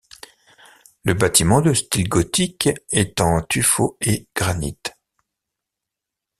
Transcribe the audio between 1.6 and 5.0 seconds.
de style gothique, est en tuffeau et granit.